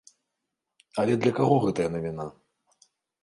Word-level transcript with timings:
Але 1.03 1.13
для 1.25 1.33
каго 1.39 1.55
гэта 1.65 1.85
навіна? 1.97 2.25